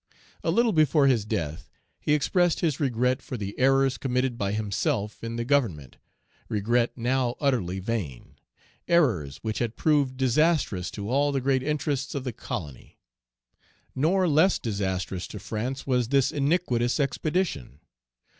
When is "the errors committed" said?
3.37-4.35